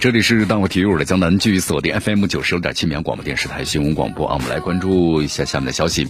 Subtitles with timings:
[0.00, 4.34] 这里是大话体育，我的江南，继续锁定 FM 九十六点七绵阳广播电视台新闻广播啊。
[4.34, 6.06] 我们来关注一下下面的消息。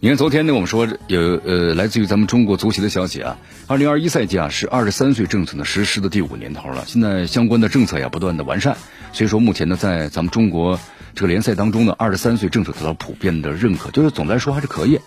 [0.00, 6.84] 你看，昨天呢，我们说有呃，来自于咱们中国足协的消息啊，二零二一赛季啊是二十三岁政策呢实施的第五年头了。
[6.86, 8.76] 现在相关的政策呀不断的完善，
[9.14, 10.78] 所以说目前呢，在咱们中国
[11.14, 15.00] 这个联赛当中呢，二十三岁政策得到普遍的认可，就是总的来说还是可以。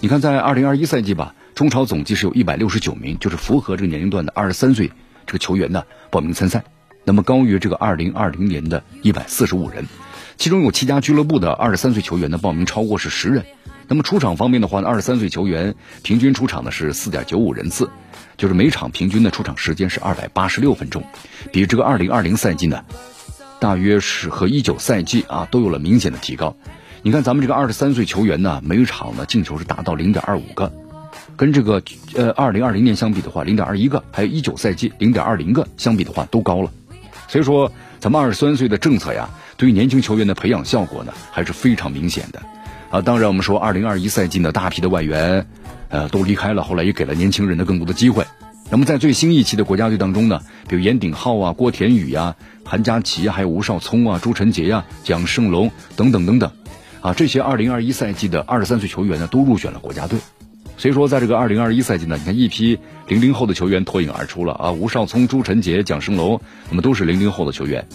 [0.00, 4.92] 你看，在二零二一赛季吧，中超总计是有一百六十九名，就是符合这个年龄段的二十三岁
[5.24, 6.64] 这个球员呢报名参赛。
[7.04, 9.86] 那么高于这个二零二零年的一百四十五人，
[10.36, 13.44] 其中有七家俱乐部的二十三岁球员呢报名超过是十人。
[13.88, 17.90] 那么出场方面的话呢，二十三岁球员平均出场呢是四点九五人次，
[18.36, 21.04] 就是每场平均的出场时间是二百八十六分钟，
[21.52, 22.84] 比这个二零二零赛季呢，
[23.58, 26.56] 大约是和一九赛季啊都有了明显的提高。
[27.02, 30.72] 你看咱们这个二十三岁球员呢，每场呢进球是达到零点二五个，
[31.36, 31.82] 跟这个
[32.14, 36.70] 呃二零二零年相比的话，零点二一个，还有一九赛季零点二零个相比的话都高了。
[37.32, 42.42] 所以说，咱们二十三岁的政策呀，对于年轻球员的培养效果呢，还是非常明显的。
[42.90, 45.46] 啊，当然我们说，二零二一赛季呢，大批的外援，
[45.88, 48.26] 呃，都离开了，后来也给了年轻人的更多的机会。
[48.68, 56.50] 那么在最新一期的国家队当中呢，比如严鼎皓啊、郭田雨呀、韩佳琪啊，还有吴少聪啊、朱晨杰呀、蒋胜龙等等等等，
[57.00, 60.18] 啊，这些二零二一赛季的二十三岁球员呢，都入选了国家队。
[60.82, 67.86] 所以说，在这个二零二一赛季呢，你看一批零零后的球员脱颖而出了啊，吴少聪、朱晨杰、蒋胜龙，那么都是零零后的球员，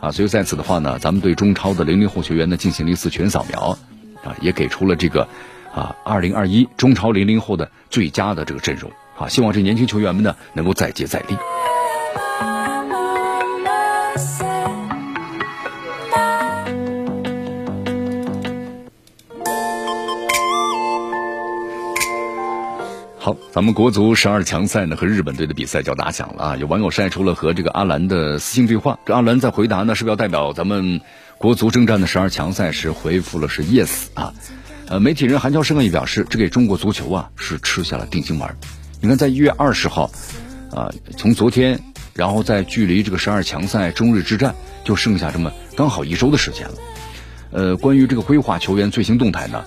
[0.00, 3.76] 啊，所以在此的话呢，咱们对中超的零零后球员呢进行了一次全扫描，
[4.24, 5.28] 啊，也给出了这个
[5.74, 11.36] 啊二零二一中超零零后的最佳的这个阵容，啊，希望这年轻球员们呢能够再接再厉。
[23.24, 26.56] 好，咱们国足十二强赛呢和日本队的比赛就要打响了啊！
[26.56, 31.00] 有网友晒出了和这个阿兰的私信对话，这阿兰在回答呢，是不是要代表咱们
[31.38, 34.34] 国足征战的十二强赛时回复了是 yes 啊？
[34.88, 38.56] 呃，媒体人韩乔生也表示，这给中国足球啊是吃下了定心丸。
[39.00, 40.10] 你看，在一月二十号
[40.72, 41.78] 啊，从昨天，
[42.14, 46.74] 然后在距离这个十二强赛中日之战就剩下这么刚好一周的时间了。
[47.52, 49.62] 呃，关于这个规划球员最新动态呢？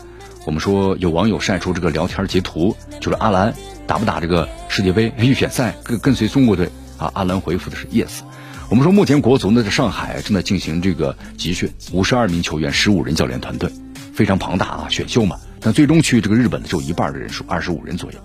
[0.46, 3.52] 我们说有网友晒出这个聊天截图，就是阿兰
[3.88, 6.70] 打不打这个世界杯预选赛，跟跟随中国队
[7.00, 7.10] 啊？
[7.16, 8.20] 阿兰回复的是 yes。
[8.70, 13.72] 我们说目前国足呢在上海正在进行这个集训，五十二名球员，十五人教练团队，
[14.14, 15.36] 非常庞大啊，选秀嘛。
[15.60, 18.20] 但最终去这个日本的只有一半的人数，二十五人左右。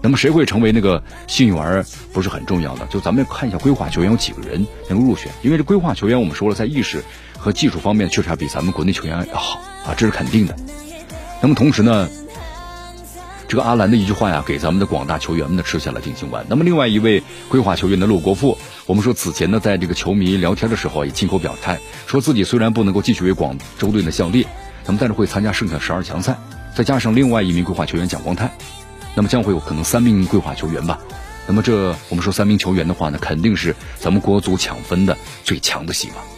[0.00, 7.02] 那么谁会成为那个幸运儿不是很重要的，就咱们看一下规划球员有几个人能够入选，因为这规划球员我们说了，在意识
[7.36, 10.56] 和技术方面确实要比咱们国内球员要好啊，这是肯定的。
[11.40, 12.08] 那么同时呢，
[13.46, 16.44] 这个阿兰的一句话呀，给咱们的广大球员们呢吃下了定心丸。
[16.48, 24.46] 那么另外一位规划球员的陆国富，我们说此前呢，在这个球迷聊天的时候也亲口表态，说自己虽然不能够继续为广州队的效力，
[24.86, 26.36] 那么但是会参加剩下十二强赛。
[26.74, 28.50] 再加上另外一名规划球员蒋光太，
[29.14, 30.98] 那么将会有可能三名规划球员吧。
[31.46, 36.35] 那么这我们说三名球员的话呢，肯定是咱们国足抢分的最强的希望。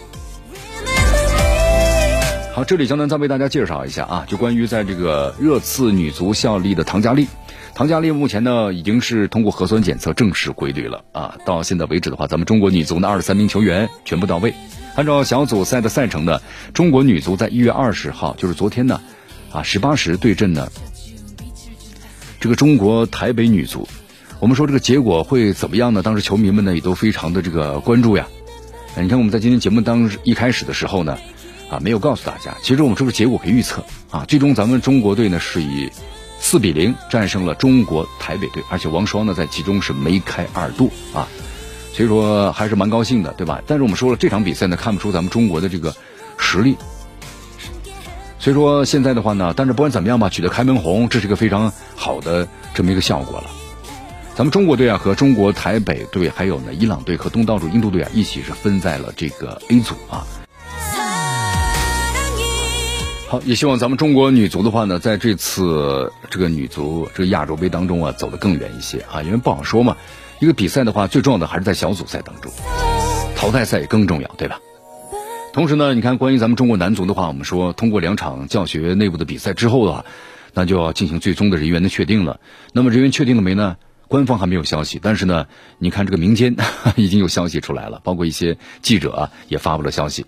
[2.58, 7.28] 好，这里江南再为大家介绍一下啊，就关于在这个热刺女足效力的唐佳丽，
[7.72, 11.36] 唐佳丽目前呢已经是通过核酸检测正式归队了啊。
[11.46, 14.52] 到现在为止的话，咱们中国女足的二十三名球员全部到位。
[14.96, 16.41] 按照小组赛的赛程呢，
[16.74, 19.00] 中国女足在一月二十号，就是昨天呢，
[19.52, 20.69] 啊十八时对阵呢
[22.40, 23.86] 这个中国台北女足。
[24.40, 26.02] 我们说这个结果会怎么样呢？
[26.02, 28.26] 当时球迷们呢也都非常的这个关注呀。
[28.96, 31.16] 你看我们在今天节目当一开始的时候呢。
[31.70, 34.24] 啊，没有告诉大家，其实我们这个结果可以预测啊。
[34.26, 35.90] 最终咱们中国队呢是以
[36.40, 41.28] 四比零战胜了中国台北队，而且王霜呢在其中是梅开二度啊，
[41.93, 43.60] 所以说还是蛮高兴的，对吧？
[43.66, 45.94] 但是我们说了，这场比赛呢看不出咱们中国的这个
[46.38, 46.76] 实力，
[48.38, 53.50] 所以说现在的话呢，但是不管怎么样吧，取得开门红，这是个非常好的这么一个效果了。
[54.34, 60.25] 咱们中国队啊和中国台北队，还有呢伊朗队和东道主印度队啊一起是分在了这个 A 组啊。
[63.30, 69.98] 好，也希望咱们中国女足的话呢，在这次这个女足这个亚洲杯当中啊，走得更远一些啊，因为不好说嘛。
[70.40, 72.50] 一个比赛的话，最重要的还是在小组赛当中，
[73.36, 74.58] 淘汰赛也更重要，对吧？
[75.52, 80.06] 同时呢，你看关于咱们中国男足的话，我们说通过两场教学内部的比赛之后的话，
[80.54, 82.40] 那就要进行最终的人员的确定了。
[82.72, 83.76] 那么人员确定了没呢？
[84.06, 85.48] 官方还没有消息，但是呢，
[85.78, 86.56] 你看这个民间
[86.96, 90.24] 已经有消息出来了，包括一些记者啊也发布了消息。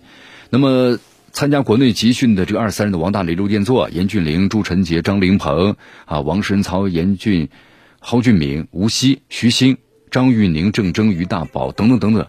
[0.51, 0.99] 那么
[1.31, 5.75] 参加国内集训的这个二十三人的王大雷、刘殿座、严俊凌、朱晨杰、张凌鹏
[6.05, 7.49] 啊、王申曹、严俊、
[7.99, 9.77] 蒿俊闵、吴曦、徐昕、
[10.09, 12.27] 张玉宁、郑铮、于大宝等等等等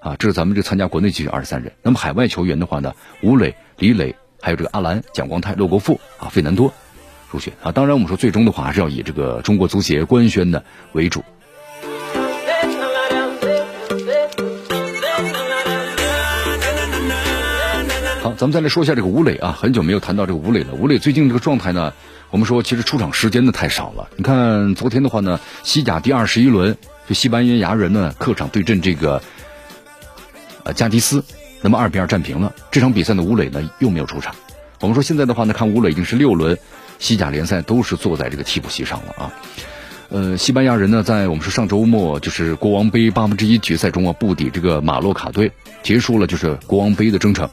[0.00, 1.72] 啊，这是咱们这参加国内集训二十三人。
[1.82, 6.72] 那么海外球员的话呢，吴磊、李磊，还有这个阿兰、蒋光太、骆国富啊、费南多。
[7.30, 7.72] 入选啊！
[7.72, 10.62] 当然，我们说最终的话还是要以这个中国足协官宣的
[10.92, 11.24] 为主。
[18.22, 20.74] 好，咱们再来说一下这个吴磊啊，很久没有谈到这个吴磊了。
[20.74, 21.92] 吴磊最近这个状态呢，
[22.30, 24.08] 我们说其实出场时间呢太少了。
[24.14, 26.76] 你看昨天的话呢，西甲第二十一轮，
[27.08, 29.20] 就西班牙人呢客场对阵这个
[30.62, 31.24] 呃加迪斯，
[31.62, 32.54] 那么二比二战平了。
[32.70, 34.32] 这场比赛呢，吴磊呢又没有出场。
[34.78, 36.56] 我们说现在的话呢，看吴磊已经是六轮。
[37.00, 39.32] 西甲联赛都是坐在这个替补席上了啊，
[40.10, 45.50] 呃，西班牙人呢，在我们说上周末就是国王杯八分之一决赛中啊，不敌这个马洛卡队，
[45.82, 47.50] 结束了就是国王杯的征程。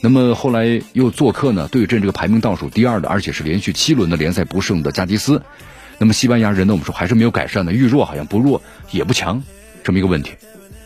[0.00, 5.42] 那么后来又做客呢，对阵这个排名倒数第二的，而且是连续七轮的联赛不胜的加迪斯。
[5.98, 8.62] 那么西班牙人呢，我们说还是没有改善的，遇弱好像不弱
[8.92, 9.42] 也不强，
[9.82, 10.32] 这么一个问题。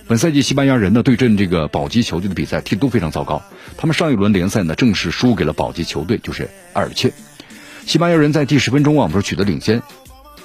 [0.09, 3.43] 本赛季西班牙人呢对阵这个保级球队的比赛踢都非常糟糕，
[3.77, 7.13] 他们上一轮联赛呢正式输给了保级球队，就是埃尔切。
[7.87, 9.83] 西班牙人在第十分钟啊，我们说取得领先，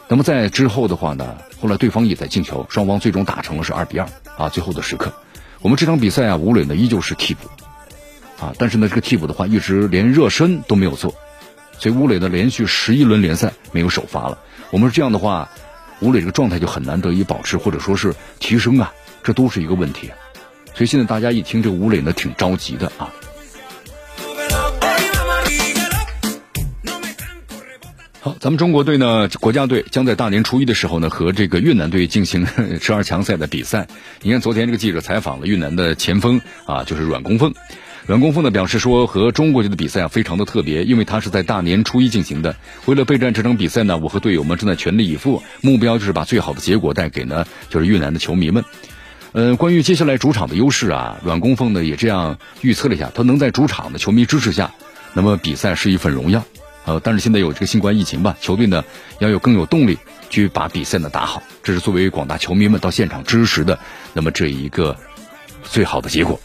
[0.09, 4.49] 那么在之后的话呢，后来对方也在进球，双方最终打成了是二比二啊。
[4.49, 5.13] 最后的时刻，
[5.61, 7.47] 我们这场比赛啊，吴磊呢依旧是替补
[8.39, 11.15] 啊，但是呢这个替补的话一直连热身都没有做，
[11.79, 14.37] 所以吴磊呢连续十一轮联赛没有首发了。
[14.69, 15.49] 我们说这样的话，
[15.99, 18.93] 吴磊这个状态就很难得以保持或者说是提升啊，
[19.23, 20.11] 这都是一个问题。
[20.73, 23.11] 所以现在大家一听这个吴磊呢，挺着急的啊。
[28.19, 32.45] 好咱们中国队呢，国家队将在大年初一的时候呢，和这个越南队进行
[32.81, 33.87] 十二强赛的比赛。
[34.21, 37.53] 你看，昨天这个记者采访了越南的前锋啊，就是阮公凤。
[38.07, 42.55] 阮公凤呢表示说，和中国队的比赛啊非常的特别，因为他是在大年初一进行的。
[42.85, 48.63] 为了备战这场比赛呢，我和队友们正在全力以赴，目标就是把最好的结果带给呢就是越南的球迷们。
[49.33, 54.73] 呃，关于接下来主场的优势啊，阮公凤呢也这样预测了一下，他能在主场的球迷支持下，
[55.13, 56.45] 那么比赛是一份荣耀。
[56.85, 58.85] 呃，但是现在有这个新冠疫情吧，球队呢
[59.19, 59.97] 要有更有动力
[60.29, 63.77] 去把比赛呢打好，这是作为广大球迷们到现场支持的，
[64.13, 64.95] 那么这一个
[65.63, 66.39] 最好的结果。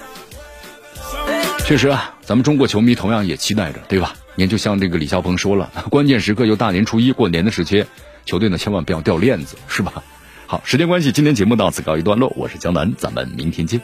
[1.64, 4.14] 确实啊，咱们中国球迷同样也期待着，对吧？
[4.34, 7.86] 您就像这个李霄鹏说了， 关键时刻又大年初一过年的时期，
[8.26, 10.02] 球队呢千万不要掉链子，是吧？
[10.46, 13.80] 好，时间关系，今天节目到此告一段落，我是江南，咱们明天见。